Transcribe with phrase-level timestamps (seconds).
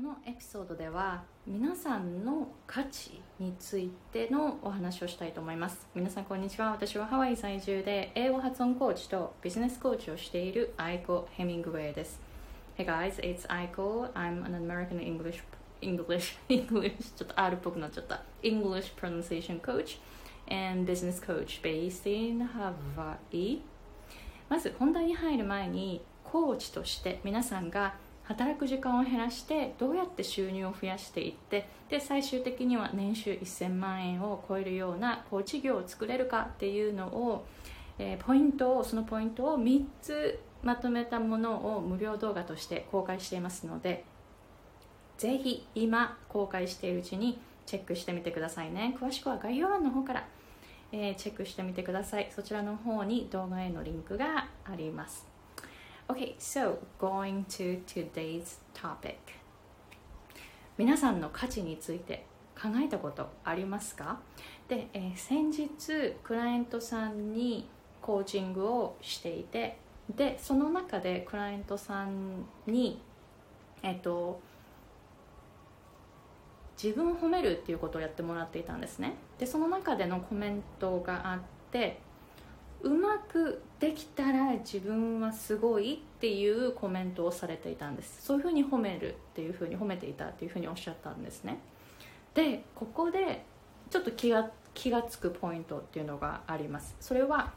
[0.00, 5.86] このエピソードでは皆さんの価値についてのお話をしたいと思います。
[5.94, 6.70] 皆さんこんにちは。
[6.70, 12.18] 私はハワイ在住で英語発音コーチとビジネスコーチをしているアイコ・ヘミングウェイです。
[12.78, 14.10] Hey guys, it's Aiko.
[14.14, 15.42] I'm an American English
[15.82, 18.22] English English ちょっと R っぽくなっちゃった。
[18.42, 19.98] English pronunciation coach
[20.48, 23.60] and business coach based in Hawaii.
[24.48, 37.44] まず本題に入る前にコーチとして皆さんが働く時間を減らしてどうやって収入を増やしていってで最終的には年収1000万円を超えるようなコーチ業を作れるかっていうのを、
[37.98, 44.04] えー、ポイントをそのポイントを3つまとめたものを無料動画として公開していますので
[45.18, 48.96] ぜひ今公開しているうちにチェックしてみてくださいね。
[49.00, 50.26] 詳しくは概要欄の方から、
[50.90, 52.28] えー、チェックしてみてください。
[52.34, 55.29] そちらの方に動画へのリンクがあります。
[56.10, 59.14] Okay, so going to today's topic.
[60.76, 62.26] 皆さんの価値について
[62.60, 64.18] 考えたことありますか？
[64.66, 67.68] で、えー、先日クライアントさんに
[68.02, 69.78] コーチングをしていて
[70.16, 73.00] でその中でクライアントさんに
[73.84, 74.40] えっと
[76.82, 79.14] 自分を褒めるっていうことをやってもらっていたんですね。
[79.38, 82.00] でその中でのコメントがあって
[82.82, 88.22] うまくできたら自分はすごいっていうコメントをされていたんです。
[88.22, 91.58] そういうふうに褒めるっていうふうに褒めていたっていうふうにおっしゃったんですね。
[92.34, 93.44] でここで
[93.90, 96.94] ちょっと気が気が付くポイントっていうのがあります。
[97.00, 97.52] それは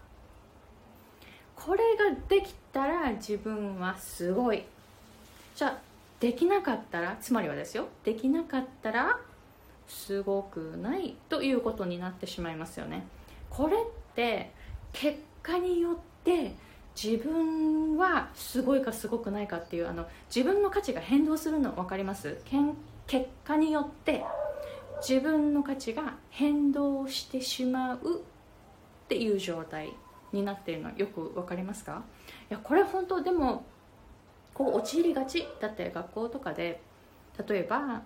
[1.55, 4.63] これができたら自分はすごい。
[5.55, 5.77] じゃあ
[6.19, 9.19] できなかったらつまりはですよできなかったら
[9.87, 13.05] すごくないということになってしまいますよね。
[13.49, 13.79] これっ
[14.15, 14.51] て
[14.93, 16.55] 結果によって
[16.95, 22.37] 自分はすごいかすごくないかっていうあの自分の価値が変動するの分かります？
[23.07, 24.23] 結果によって
[25.05, 27.99] 自分の価値が変動してしまうっ
[29.09, 29.91] ていう状態
[30.31, 32.03] になっているのよく分かりますか？
[32.49, 33.65] いやこれ本当でも
[34.53, 36.81] こう陥りがちだって学校とかで。
[37.49, 38.03] 例えば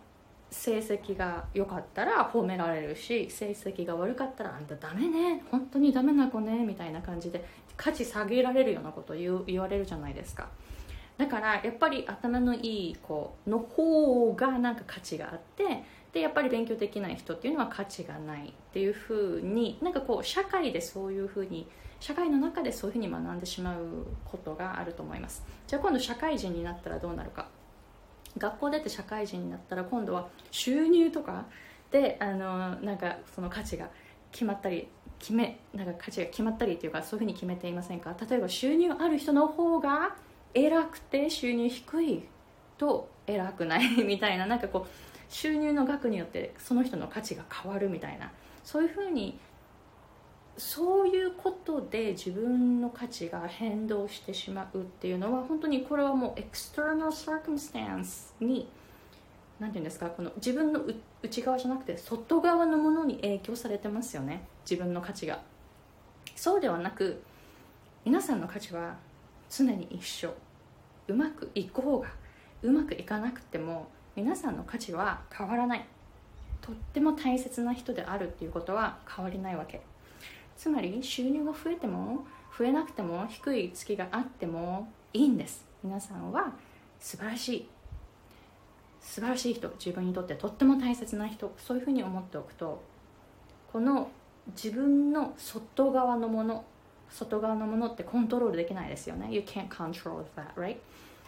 [0.49, 7.43] 成績が良かったら褒められるし成績が悪かったら「あんたダメね本当にダメな子ね」みたいな感じで
[7.75, 10.49] 価値下げられるようなことを言言われるじゃないですか。
[11.17, 21.67] だからやっぱり頭のいい子の方がなんか価値があってでやっぱり勉強できない人っていうのは価値がないっていうふうになんかこう社会でそういうふうに
[21.99, 25.43] 社会の中でそういうふうに学んでしまうことがあると思います。
[25.65, 27.47] じゃあ今度社会人になったらどうなるか。
[28.37, 31.45] 学校出て社会人になったら今度は収入とか
[31.91, 33.89] であのなんかその価値が
[34.31, 34.87] 決まったり
[35.19, 38.15] 決めなんか価値が決まったりっていうかそういうふうに決めていませんか？
[38.29, 40.15] 例えば収入ある人の方が
[40.53, 42.23] 偉くて収入低い
[42.77, 44.89] と偉くないみたいななんかこう
[45.29, 48.31] 収入の額によってその人の価値が変わるみたいな
[48.63, 49.39] そういうふうに
[50.57, 58.67] そういうことで自分の価値が変動してしまうっていうのは本当にこれはもうエクスターナルサークムスタンスに
[59.59, 60.81] 何て言うんですかこの自分の
[61.21, 64.47] 内側じゃなくて外側のものに影響されてますよね。
[64.69, 65.41] 自分の価値が。
[66.35, 67.21] そうではなく
[68.05, 68.95] 皆さんの価値は
[69.49, 70.33] 常に一緒。
[71.07, 72.09] うまくいく方が
[72.63, 75.85] うまくいかなくても皆さんの価値は変わらない。
[76.61, 79.81] とっても大切な人であるっていうことは変わりないわけ。
[80.57, 82.25] つまり収入が増えても
[82.57, 85.65] 増えなくても低い月があってもいいんです。
[85.83, 86.51] 皆さんは
[86.99, 87.69] 素晴らしい。
[88.99, 92.83] 素晴らしい人自分にとってとっても大切な人そういうふうに思っておくと
[93.71, 94.09] この
[94.47, 96.65] 自分の外側のもの
[97.09, 99.29] 外側のものってコントロールできないですよね。
[99.31, 100.77] You can't control that, right?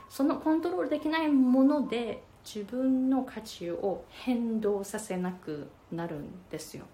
[0.09, 6.85] そのコントロールできないもので自分の価値を変動させなくなるんですよ。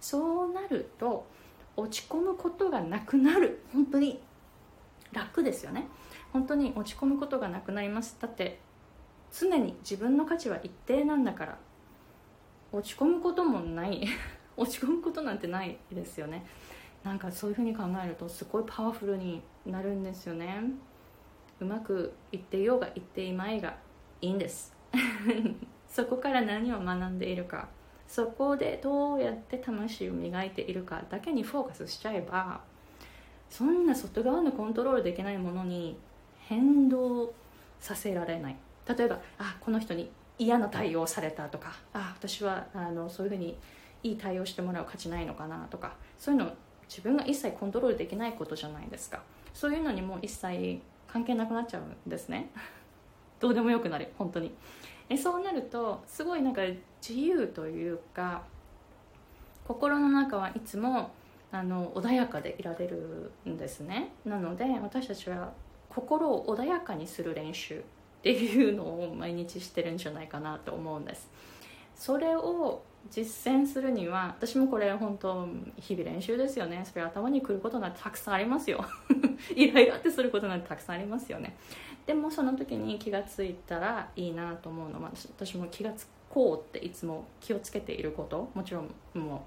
[0.00, 1.26] そうなると
[1.76, 3.64] 落ち込むことがなくなる。
[3.72, 4.20] 本当に。
[5.14, 5.86] 楽ですよね。
[6.32, 8.18] 本当に落ち込むことがなくなります。
[8.20, 8.58] だって
[9.32, 11.58] 常に自分の価値は一定なんだから
[12.72, 14.06] 落ち込むこともない。
[14.56, 16.44] 落ち込むことなんてないですよね。
[17.02, 20.60] なんかそういうふうに考えるとすごいパワフルになるんですよね。
[21.60, 23.76] うまくいっていようがいっていまいが
[24.20, 24.74] いいんです。
[25.88, 27.68] そこから何を学んでいるか
[28.08, 32.60] そこでどうやって魂を磨いているかだけにフォーカスしちゃえば
[33.50, 35.96] そんな外側のコントロールできないものに
[36.40, 37.32] 変動
[37.80, 38.56] させられない。
[38.86, 43.56] 例えばあこの人に嫌な対応されたとかあ私はあのそういうふうに
[44.02, 46.52] いい対応してもらう価値ないのかなとかそういうの
[46.88, 49.22] 自分が一切コントロールできないことじゃないですか。
[49.52, 52.50] そういうのにも一切関係なくなっちゃうんですね。
[53.40, 54.52] どうでもよくなる本当に。
[55.08, 56.62] えそうなるとすごいなんか
[57.06, 58.42] 自由というか
[59.66, 61.10] 心の中はいつも
[61.52, 64.12] あの穏やかでいられるんですね。
[64.24, 65.52] なので私たちは
[65.88, 67.82] 心を穏やかにする練習っ
[68.22, 71.28] ていうのを毎日してるんじゃないかなと思うんです。
[71.96, 75.46] それを実践するには私もこれ本当
[75.78, 76.84] 日々練習ですよね。
[76.84, 78.84] それ頭にくることがたくさんありますよ。
[79.54, 81.56] イライラってすることなんてたくさんありますよね。
[82.06, 88.50] でもその時に気がついたらいいなと思うのは私も気がつこうっていつも気をつけていること。
[88.54, 89.46] もちろんも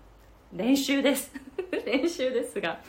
[0.53, 1.33] う練習です。
[1.85, 2.79] 練習ですが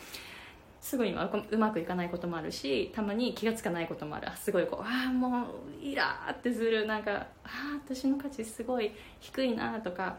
[0.81, 4.27] すぐにはうまくいかないこともあるしたまに気がつかないこともある。
[4.37, 5.45] すごいこうああもう
[5.81, 6.85] イラーってする。
[6.87, 10.17] なんかああ私の価値すごい低いなとか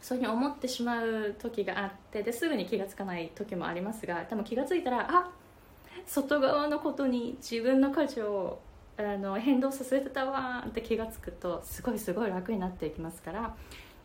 [0.00, 5.30] そういうふうに思ってしまう時があってですぐに気がつかない時もありますがでも気がついたらあ
[6.06, 8.60] 外側のことに自分の価値を
[8.96, 13.54] あの変動させてたわって気がつくとすごいすごい楽になっていきますから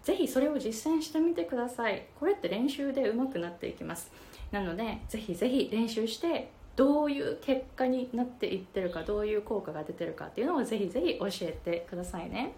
[0.03, 2.05] ぜひそれを実践してみてください。
[2.19, 4.11] これって練習で上手くなっていきます。
[4.51, 12.53] なのでぜひぜひ練習してどういう結果になっていってるかどういう効果が出てるかっていうのをぜひぜひ教えてくださいね。